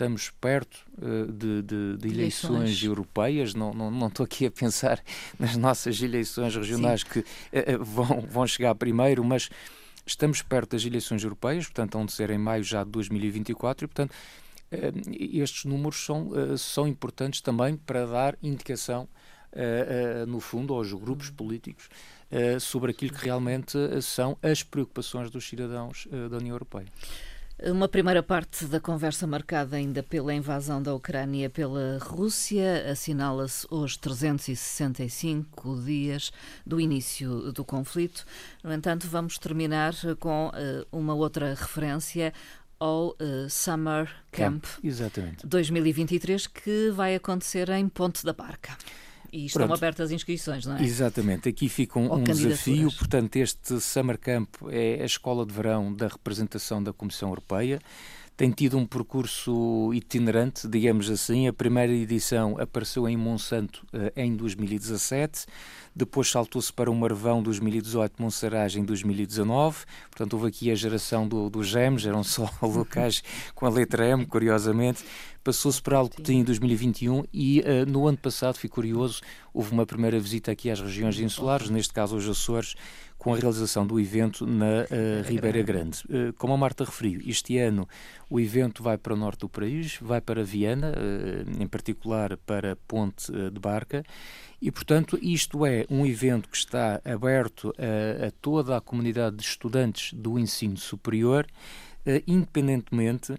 estamos 0.00 0.30
perto 0.40 0.78
uh, 0.96 1.30
de, 1.30 1.62
de, 1.62 1.96
de, 1.98 2.08
eleições, 2.08 2.56
eleições 2.56 2.84
europeias, 2.84 3.54
não, 3.54 3.74
não, 3.74 3.90
não 3.90 4.06
estou 4.08 4.24
aqui 4.24 4.46
a 4.46 4.50
pensar 4.50 5.02
nas 5.38 5.56
nossas 5.56 6.00
eleições 6.00 6.56
regionais 6.56 7.02
Sim. 7.02 7.06
que 7.10 7.18
uh, 7.20 7.84
vão, 7.84 8.22
vão 8.22 8.46
chegar 8.46 8.74
primeiro, 8.74 9.22
mas 9.22 9.50
estamos 10.06 10.40
perto 10.40 10.70
das 10.70 10.86
eleições 10.86 11.22
europeias, 11.22 11.66
portanto, 11.66 11.92
vão 11.92 12.08
ser 12.08 12.30
em 12.30 12.38
maio 12.38 12.64
já 12.64 12.82
de 12.82 12.90
2024 12.90 13.84
e, 13.84 13.88
portanto, 13.88 14.10
uh, 14.10 15.36
estes 15.36 15.66
números 15.66 16.02
são, 16.02 16.30
são 16.56 16.88
importantes 16.88 17.42
também 17.42 17.76
para 17.76 18.06
dar 18.06 18.38
indicação, 18.42 19.06
no 20.28 20.38
fundo, 20.38 20.72
aos 20.72 20.92
grupos 20.92 21.28
uhum. 21.28 21.34
políticos 21.34 21.88
sobre 22.60 22.92
aquilo 22.92 23.12
que 23.12 23.24
realmente 23.24 23.76
são 24.00 24.38
as 24.40 24.62
preocupações 24.62 25.28
dos 25.28 25.44
cidadãos 25.44 26.06
da 26.30 26.36
União 26.36 26.54
Europeia. 26.54 26.86
Uma 27.62 27.88
primeira 27.88 28.22
parte 28.22 28.64
da 28.64 28.80
conversa 28.80 29.26
marcada 29.26 29.76
ainda 29.76 30.02
pela 30.02 30.32
invasão 30.32 30.82
da 30.82 30.94
Ucrânia 30.94 31.50
pela 31.50 31.98
Rússia. 32.00 32.90
Assinala-se 32.90 33.66
hoje 33.70 33.98
365 33.98 35.82
dias 35.82 36.32
do 36.64 36.80
início 36.80 37.52
do 37.52 37.62
conflito. 37.62 38.24
No 38.64 38.72
entanto, 38.72 39.06
vamos 39.06 39.36
terminar 39.36 39.92
com 40.18 40.48
uh, 40.48 40.86
uma 40.90 41.12
outra 41.12 41.50
referência 41.50 42.32
ao 42.78 43.08
uh, 43.08 43.50
Summer 43.50 44.10
Camp, 44.32 44.64
Camp 44.64 44.64
2023, 45.44 46.46
que 46.46 46.90
vai 46.92 47.14
acontecer 47.14 47.68
em 47.68 47.86
Ponte 47.90 48.24
da 48.24 48.32
Barca. 48.32 48.74
E 49.32 49.46
estão 49.46 49.66
Pronto. 49.66 49.78
abertas 49.78 50.10
inscrições, 50.10 50.66
não 50.66 50.76
é? 50.76 50.82
Exatamente. 50.82 51.48
Aqui 51.48 51.68
fica 51.68 51.98
um, 51.98 52.14
um 52.14 52.22
desafio. 52.22 52.90
Portanto, 52.92 53.36
este 53.36 53.80
Summer 53.80 54.18
Camp 54.18 54.48
é 54.70 55.02
a 55.02 55.06
escola 55.06 55.46
de 55.46 55.52
verão 55.52 55.92
da 55.92 56.08
representação 56.08 56.82
da 56.82 56.92
Comissão 56.92 57.28
Europeia 57.28 57.80
tem 58.40 58.50
tido 58.50 58.78
um 58.78 58.86
percurso 58.86 59.92
itinerante, 59.92 60.66
digamos 60.66 61.10
assim. 61.10 61.46
A 61.46 61.52
primeira 61.52 61.92
edição 61.92 62.56
apareceu 62.58 63.06
em 63.06 63.14
Monsanto 63.14 63.86
uh, 63.92 64.10
em 64.16 64.34
2017, 64.34 65.44
depois 65.94 66.30
saltou-se 66.30 66.72
para 66.72 66.90
o 66.90 66.94
Marvão 66.94 67.42
2018, 67.42 68.14
Monserragem 68.18 68.82
em 68.82 68.86
2019. 68.86 69.84
Portanto, 70.10 70.32
houve 70.32 70.48
aqui 70.48 70.70
a 70.70 70.74
geração 70.74 71.28
do, 71.28 71.50
dos 71.50 71.66
GEMs, 71.66 72.08
eram 72.08 72.24
só 72.24 72.48
locais 72.64 73.22
com 73.54 73.66
a 73.66 73.68
letra 73.68 74.08
M, 74.08 74.24
curiosamente. 74.24 75.04
Passou-se 75.44 75.82
para 75.82 75.98
Alcotim 75.98 76.38
em 76.38 76.44
2021 76.44 77.24
e 77.34 77.60
uh, 77.60 77.84
no 77.86 78.06
ano 78.06 78.16
passado, 78.16 78.56
fui 78.56 78.70
curioso, 78.70 79.20
houve 79.52 79.70
uma 79.70 79.84
primeira 79.84 80.18
visita 80.18 80.50
aqui 80.50 80.70
às 80.70 80.80
regiões 80.80 81.20
insulares, 81.20 81.68
neste 81.68 81.92
caso 81.92 82.14
aos 82.14 82.26
Açores, 82.26 82.74
com 83.20 83.34
a 83.34 83.36
realização 83.36 83.86
do 83.86 84.00
evento 84.00 84.46
na 84.46 84.84
uh, 84.84 85.28
Ribeira 85.28 85.62
Grande. 85.62 86.02
Uh, 86.08 86.32
como 86.38 86.54
a 86.54 86.56
Marta 86.56 86.84
referiu, 86.84 87.20
este 87.26 87.58
ano 87.58 87.86
o 88.30 88.40
evento 88.40 88.82
vai 88.82 88.96
para 88.96 89.12
o 89.12 89.16
norte 89.16 89.40
do 89.40 89.48
país, 89.48 89.98
vai 90.00 90.22
para 90.22 90.42
Viana, 90.42 90.94
uh, 90.96 91.62
em 91.62 91.66
particular 91.66 92.38
para 92.38 92.76
Ponte 92.88 93.30
de 93.30 93.60
Barca, 93.60 94.02
e, 94.60 94.70
portanto, 94.70 95.18
isto 95.20 95.66
é 95.66 95.84
um 95.90 96.06
evento 96.06 96.48
que 96.48 96.56
está 96.56 96.98
aberto 97.04 97.74
a, 97.78 98.28
a 98.28 98.30
toda 98.40 98.74
a 98.74 98.80
comunidade 98.80 99.36
de 99.36 99.42
estudantes 99.42 100.14
do 100.14 100.38
ensino 100.38 100.76
superior, 100.76 101.46
independentemente 102.26 103.34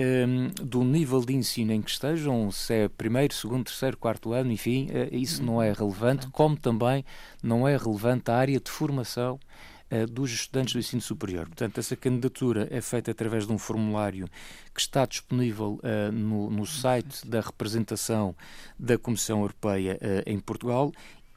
um, 0.00 0.48
do 0.64 0.82
nível 0.82 1.20
de 1.20 1.34
ensino 1.34 1.72
em 1.72 1.82
que 1.82 1.90
estejam, 1.90 2.50
se 2.50 2.72
é 2.72 2.88
primeiro, 2.88 3.34
segundo, 3.34 3.64
terceiro, 3.64 3.96
quarto 3.96 4.32
ano, 4.32 4.50
enfim, 4.50 4.88
uh, 4.90 5.14
isso 5.14 5.42
não 5.42 5.62
é 5.62 5.72
relevante, 5.72 6.26
como 6.28 6.56
também 6.56 7.04
não 7.42 7.68
é 7.68 7.76
relevante 7.76 8.30
a 8.30 8.36
área 8.36 8.58
de 8.58 8.70
formação 8.70 9.38
uh, 9.90 10.06
dos 10.06 10.30
estudantes 10.32 10.72
do 10.72 10.78
ensino 10.78 11.02
superior. 11.02 11.46
Portanto, 11.46 11.78
essa 11.78 11.94
candidatura 11.94 12.66
é 12.70 12.80
feita 12.80 13.10
através 13.10 13.46
de 13.46 13.52
um 13.52 13.58
formulário 13.58 14.28
que 14.74 14.80
está 14.80 15.04
disponível 15.04 15.78
uh, 15.82 16.10
no, 16.10 16.50
no, 16.50 16.64
site 16.64 17.28
da 17.28 17.40
representação 17.40 18.34
da 18.78 18.96
Comissão 18.96 19.40
Europeia 19.40 19.98
em 20.24 20.38
Portugal 20.38 20.92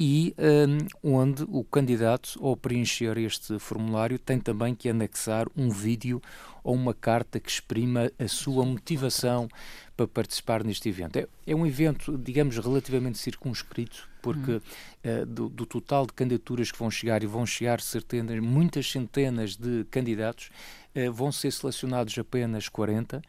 e 0.05 0.35
um, 0.37 1.13
onde 1.15 1.45
o 1.47 1.63
candidato, 1.63 2.37
ao 2.45 2.57
preencher 2.57 3.17
este 3.17 3.57
formulário, 3.57 4.19
tem 4.19 4.37
também 4.37 4.75
que 4.75 4.89
anexar 4.89 5.47
um 5.55 5.69
vídeo 5.69 6.21
ou 6.61 6.75
uma 6.75 6.93
carta 6.93 7.39
que 7.39 7.49
exprima 7.49 8.11
a 8.19 8.27
sua 8.27 8.65
motivação 8.65 9.47
para 9.95 10.05
participar 10.05 10.61
neste 10.61 10.89
evento. 10.89 11.15
É, 11.19 11.27
é 11.47 11.55
um 11.55 11.65
evento, 11.65 12.17
digamos, 12.17 12.57
relativamente 12.57 13.17
circunscrito, 13.17 14.09
porque 14.21 14.55
uh, 14.55 15.25
do, 15.25 15.47
do, 15.47 15.65
total 15.65 16.05
de 16.05 16.11
candidaturas 16.11 16.69
que 16.69 16.77
vão 16.77 16.91
chegar, 16.91 17.23
e 17.23 17.25
vão 17.25 17.45
chegar 17.45 17.79
centenas, 17.79 18.37
muitas 18.41 18.91
centenas 18.91 19.55
de 19.55 19.85
candidatos, 19.89 20.49
uh, 20.97 21.13
vão 21.13 21.31
ser 21.31 21.49
selecionados 21.53 22.17
apenas 22.19 22.67
40. 22.67 23.21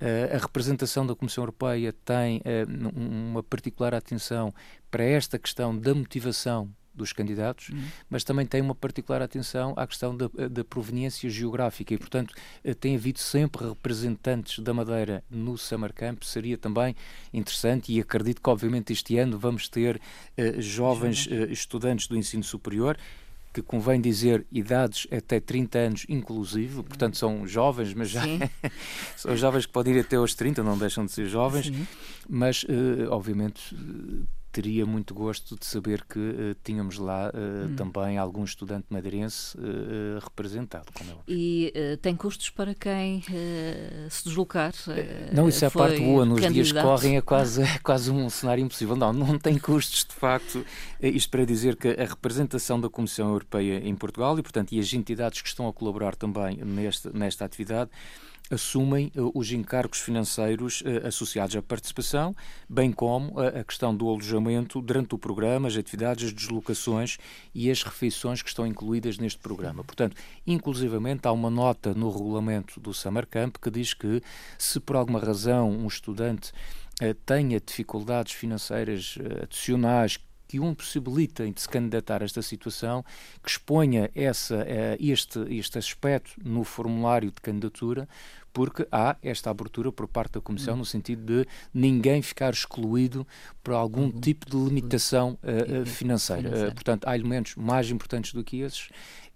Uh, 0.00 0.34
a 0.34 0.38
representação 0.38 1.06
da 1.06 1.14
Comissão 1.14 1.42
Europeia 1.42 1.92
tem 2.04 2.42
uma 2.94 3.42
particular 3.42 3.94
atenção 3.94 4.54
para 4.90 5.04
esta 5.04 5.38
questão 5.38 5.76
da 5.76 5.94
motivação 5.94 6.70
dos 7.00 7.12
candidatos, 7.12 7.70
uhum. 7.70 7.82
mas 8.08 8.24
também 8.24 8.46
tem 8.46 8.60
uma 8.60 8.74
particular 8.74 9.22
atenção 9.22 9.72
à 9.76 9.86
questão 9.86 10.16
da, 10.16 10.28
da, 10.50 10.64
proveniência 10.64 11.28
geográfica 11.30 11.94
e, 11.94 11.98
portanto, 11.98 12.34
eh, 12.62 12.74
tem 12.74 12.96
havido 12.96 13.18
sempre 13.18 13.68
representantes 13.68 14.58
da 14.58 14.74
Madeira 14.74 15.24
no 15.30 15.56
Summer 15.56 15.92
Camp. 15.92 16.22
Seria 16.22 16.58
também 16.58 16.94
interessante 17.32 17.92
e 17.92 18.00
acredito 18.00 18.42
que, 18.42 18.50
obviamente, 18.50 18.92
este 18.92 19.18
ano 19.18 19.38
vamos 19.38 19.68
ter 19.68 19.96
uh, 19.96 20.60
jovens 20.60 21.26
uh, 21.26 21.50
estudantes 21.50 22.06
do 22.06 22.16
ensino 22.16 22.42
superior 22.42 22.98
que 23.52 23.62
convém 23.62 24.00
dizer 24.00 24.46
idades 24.50 25.06
até 25.10 25.40
30 25.40 25.78
anos 25.78 26.06
inclusive, 26.08 26.82
portanto 26.82 27.16
são 27.16 27.46
jovens, 27.46 27.92
mas 27.94 28.10
já 28.10 28.22
são 29.16 29.36
jovens 29.36 29.66
que 29.66 29.72
podem 29.72 29.94
ir 29.94 30.00
até 30.00 30.16
aos 30.16 30.34
30, 30.34 30.62
não 30.62 30.78
deixam 30.78 31.04
de 31.04 31.12
ser 31.12 31.26
jovens, 31.26 31.66
Sim. 31.66 31.86
mas 32.28 32.62
uh, 32.64 33.10
obviamente 33.10 33.74
teria 34.52 34.84
muito 34.84 35.14
gosto 35.14 35.56
de 35.56 35.64
saber 35.64 36.04
que 36.04 36.18
uh, 36.18 36.56
tínhamos 36.64 36.98
lá 36.98 37.30
uh, 37.30 37.66
hum. 37.66 37.76
também 37.76 38.18
algum 38.18 38.44
estudante 38.44 38.86
madeirense 38.90 39.56
uh, 39.56 40.18
representado. 40.22 40.86
É 41.00 41.04
e 41.28 41.72
tem 42.02 42.16
custos 42.16 42.50
para 42.50 42.74
quem 42.74 43.22
se 44.08 44.24
deslocar? 44.24 44.72
não, 45.32 45.48
isso 45.48 45.64
é 45.64 45.68
a 45.68 45.70
parte 45.70 46.00
boa. 46.00 46.24
Nos 46.24 46.40
candidato. 46.40 46.54
dias 46.54 46.72
que 46.72 46.80
correm 46.80 47.16
é 47.16 47.20
quase, 47.20 47.62
é 47.62 47.78
quase 47.78 48.10
um 48.10 48.28
cenário 48.28 48.64
impossível. 48.64 48.96
Não, 48.96 49.12
não 49.12 49.38
tem 49.38 49.58
custos, 49.58 50.04
de 50.04 50.14
facto. 50.14 50.64
Isto 51.00 51.30
para 51.30 51.44
dizer 51.44 51.76
que 51.76 51.88
a 51.88 52.04
representação 52.04 52.80
da 52.80 52.88
Comissão 52.88 53.28
Europeia 53.28 53.80
em 53.86 53.94
Portugal 53.94 54.38
e, 54.38 54.42
portanto, 54.42 54.72
e 54.72 54.80
as 54.80 54.92
entidades 54.92 55.40
que 55.40 55.48
estão 55.48 55.68
a 55.68 55.72
colaborar 55.72 56.14
também 56.14 56.56
nesta, 56.56 57.10
nesta 57.10 57.44
atividade 57.44 57.90
assumem 58.50 59.12
uh, 59.16 59.30
os 59.34 59.52
encargos 59.52 60.00
financeiros 60.00 60.82
uh, 60.82 61.06
associados 61.06 61.54
à 61.54 61.62
participação, 61.62 62.34
bem 62.68 62.90
como 62.90 63.38
a, 63.38 63.60
a 63.60 63.64
questão 63.64 63.94
do 63.94 64.08
alojamento 64.08 64.80
durante 64.80 65.14
o 65.14 65.18
programa, 65.18 65.68
as 65.68 65.76
atividades, 65.76 66.26
as 66.26 66.32
deslocações 66.32 67.18
e 67.54 67.70
as 67.70 67.82
refeições 67.82 68.42
que 68.42 68.48
estão 68.48 68.66
incluídas 68.66 69.18
neste 69.18 69.38
programa. 69.38 69.84
Portanto, 69.84 70.16
inclusivamente 70.46 71.26
há 71.26 71.32
uma 71.32 71.50
nota 71.50 71.94
no 71.94 72.10
regulamento 72.10 72.80
do 72.80 72.92
Summer 72.92 73.26
Camp 73.26 73.56
que 73.56 73.70
diz 73.70 73.94
que 73.94 74.20
se 74.58 74.80
por 74.80 74.96
alguma 74.96 75.20
razão 75.20 75.70
um 75.70 75.86
estudante 75.86 76.52
tenha 77.24 77.58
dificuldades 77.58 78.34
financeiras 78.34 79.16
adicionais 79.42 80.18
que 80.50 80.58
o 80.58 80.64
impossibilitem 80.64 81.52
de 81.52 81.60
se 81.60 81.68
candidatar 81.68 82.22
a 82.22 82.24
esta 82.24 82.42
situação, 82.42 83.04
que 83.40 83.48
exponha 83.48 84.10
essa, 84.16 84.66
este, 84.98 85.38
este 85.48 85.78
aspecto 85.78 86.32
no 86.44 86.64
formulário 86.64 87.30
de 87.30 87.40
candidatura, 87.40 88.08
porque 88.52 88.84
há 88.90 89.16
esta 89.22 89.48
abertura 89.48 89.92
por 89.92 90.08
parte 90.08 90.32
da 90.32 90.40
Comissão 90.40 90.74
no 90.74 90.84
sentido 90.84 91.24
de 91.24 91.48
ninguém 91.72 92.20
ficar 92.20 92.52
excluído 92.52 93.24
por 93.62 93.74
algum 93.74 94.06
uhum. 94.06 94.20
tipo 94.20 94.50
de 94.50 94.56
limitação 94.56 95.38
uh, 95.44 95.86
financeira. 95.86 96.70
Uh, 96.70 96.74
portanto, 96.74 97.06
há 97.06 97.14
elementos 97.14 97.54
mais 97.54 97.88
importantes 97.88 98.32
do 98.32 98.42
que 98.42 98.58
esses 98.58 98.88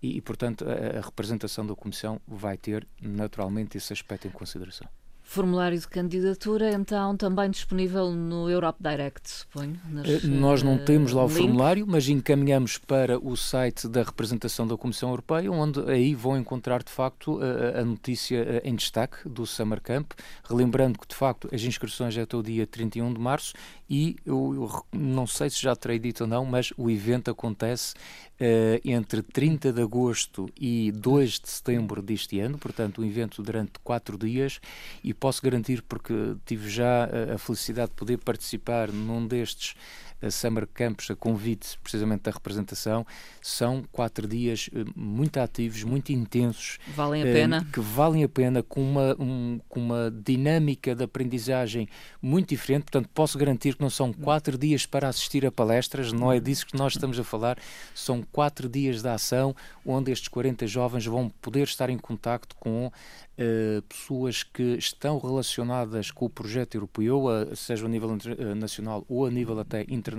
e, 0.03 0.17
e 0.17 0.21
portanto, 0.21 0.65
a, 0.69 0.99
a 0.99 1.01
representação 1.01 1.65
da 1.65 1.77
Comissão 1.77 2.21
vai 2.27 2.57
ter 2.57 2.89
naturalmente 3.01 3.79
esse 3.79 3.93
aspecto 3.93 4.27
em 4.27 4.33
consideração. 4.33 4.89
Formulário 5.27 5.79
de 5.79 5.89
candidatura, 5.89 6.71
então, 6.73 7.17
também 7.17 7.51
disponível 7.51 8.13
no 8.13 8.49
Europe 8.49 8.79
Direct, 8.79 9.29
suponho? 9.29 9.81
Nas, 9.89 10.23
Nós 10.23 10.63
não 10.63 10.77
temos 10.77 11.13
lá 11.13 11.25
o 11.25 11.29
link. 11.29 11.39
formulário, 11.39 11.87
mas 11.89 12.07
encaminhamos 12.09 12.77
para 12.77 13.19
o 13.19 13.35
site 13.35 13.89
da 13.89 14.03
representação 14.03 14.67
da 14.67 14.77
Comissão 14.77 15.09
Europeia, 15.09 15.51
onde 15.51 15.81
aí 15.91 16.15
vão 16.15 16.37
encontrar, 16.37 16.83
de 16.83 16.93
facto, 16.93 17.41
a, 17.43 17.81
a 17.81 17.85
notícia 17.85 18.61
em 18.63 18.77
destaque 18.77 19.27
do 19.27 19.47
Summer 19.47 19.81
Camp. 19.81 20.13
Relembrando 20.47 20.99
que, 20.99 21.09
de 21.09 21.15
facto, 21.17 21.49
as 21.53 21.63
inscrições 21.63 22.17
é 22.19 22.23
até 22.23 22.37
o 22.37 22.43
dia 22.43 22.67
31 22.67 23.15
de 23.15 23.19
março 23.19 23.55
e 23.89 24.17
eu, 24.27 24.55
eu 24.55 24.99
não 24.99 25.27
sei 25.27 25.49
se 25.49 25.61
já 25.61 25.75
terei 25.75 25.99
dito 25.99 26.25
ou 26.25 26.27
não, 26.27 26.45
mas 26.45 26.73
o 26.77 26.91
evento 26.91 27.31
acontece 27.31 27.95
uh, 28.41 28.81
entre 28.85 29.23
30 29.23 29.73
de 29.73 29.83
agosto 29.83 30.49
e 30.59 30.93
2 30.93 31.41
de 31.41 31.51
setembro 31.51 32.03
deste 32.03 32.41
ano, 32.41 32.59
portanto, 32.59 33.01
um 33.01 33.05
evento 33.05 33.43
durante 33.43 33.73
quatro 33.83 34.17
dias. 34.19 34.61
E 35.03 35.13
posso 35.15 35.43
garantir, 35.43 35.83
porque 35.83 36.37
tive 36.45 36.69
já 36.69 37.05
a, 37.05 37.35
a 37.35 37.39
felicidade 37.39 37.91
de 37.91 37.97
poder 37.97 38.19
participar 38.19 38.91
num 38.93 39.27
destes 39.27 39.75
a 40.25 40.31
Summer 40.31 40.67
Campus, 40.67 41.11
a 41.11 41.17
convite 41.17 41.79
precisamente 41.83 42.23
da 42.23 42.31
representação, 42.31 43.07
são 43.43 43.85
quatro 43.93 44.27
dias 44.27 44.71
eh, 44.75 44.85
muito 44.97 45.39
ativos, 45.39 45.85
muito 45.85 46.11
intensos. 46.13 46.79
Valem 46.95 47.23
a 47.23 47.27
pena. 47.27 47.67
Que 47.73 47.81
valem 47.81 48.25
a 48.25 48.29
pena, 48.29 48.63
com 48.63 48.83
uma, 48.83 49.15
um, 49.19 49.61
com 49.69 49.81
uma 49.81 50.11
dinâmica 50.11 50.95
de 50.95 51.05
aprendizagem 51.05 51.89
muito 52.23 52.49
diferente. 52.49 52.85
Portanto, 52.85 53.09
posso 53.13 53.37
garantir 53.39 53.77
que 53.77 53.83
não 53.83 53.91
são 53.91 54.13
quatro 54.13 54.57
dias 54.57 54.87
para 54.87 55.09
assistir 55.09 55.45
a 55.45 55.53
palestras, 55.53 56.13
não 56.13 56.33
é 56.33 56.41
disso 56.41 56.67
que 56.67 56.77
nós 56.77 56.95
estamos 56.95 57.19
a 57.19 57.25
falar. 57.25 57.59
São 57.95 58.23
quatro 58.33 58.69
dias 58.69 59.03
de 59.03 59.09
ação 59.09 59.55
onde 59.85 60.11
estes 60.11 60.29
40 60.29 60.67
jovens 60.67 61.05
vão 61.05 61.29
poder 61.43 61.65
estar 61.65 61.91
em 61.91 61.99
contacto 61.99 62.57
com 62.57 62.87
uh, 62.87 63.83
pessoas 63.83 64.43
que 64.43 64.77
estão 64.77 65.19
relacionadas 65.19 66.11
com 66.11 66.27
o 66.27 66.31
projeto 66.31 66.75
europeu, 66.77 67.27
uh, 67.27 67.55
seja 67.55 67.87
a 67.87 67.89
nível 67.89 68.17
nacional 68.57 69.05
ou 69.09 69.27
a 69.27 69.31
nível 69.31 69.59
até 69.59 69.83
internacional, 69.83 70.14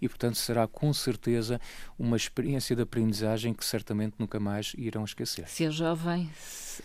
e 0.00 0.08
portanto 0.08 0.36
será 0.36 0.66
com 0.66 0.92
certeza 0.92 1.60
uma 1.98 2.16
experiência 2.16 2.74
de 2.74 2.82
aprendizagem 2.82 3.52
que 3.52 3.64
certamente 3.64 4.14
nunca 4.18 4.38
mais 4.38 4.72
irão 4.76 5.04
esquecer. 5.04 5.48
Se 5.48 5.64
é 5.64 5.70
jovem, 5.70 6.30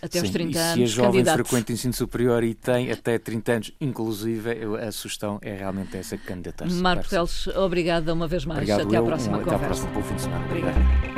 até 0.01 0.19
aos 0.19 0.29
30 0.29 0.59
anos. 0.59 0.73
Se 0.73 0.83
é 0.83 0.85
jovem 0.85 1.11
candidato. 1.11 1.35
frequenta 1.35 1.71
ensino 1.71 1.93
superior 1.93 2.43
e 2.43 2.53
tem 2.53 2.91
até 2.91 3.17
30 3.17 3.51
anos, 3.51 3.71
inclusive, 3.79 4.51
a 4.81 4.91
sugestão 4.91 5.39
é 5.41 5.55
realmente 5.55 5.95
essa 5.97 6.17
candidatar-se. 6.17 6.75
Marco 6.75 7.07
Teles, 7.07 7.47
obrigada 7.47 8.13
uma 8.13 8.27
vez 8.27 8.45
mais. 8.45 8.59
Obrigado 8.59 8.88
até 8.88 8.97
eu, 8.97 9.03
à 9.03 9.05
próxima 9.05 9.38
um, 9.38 9.43
conversa. 9.43 9.55
Até 9.55 9.65
à 9.65 9.67
próxima. 9.67 9.91
Bom 9.91 10.03
fim 10.03 10.15
de 10.15 10.21
semana. 10.21 10.45
Obrigado. 10.45 11.14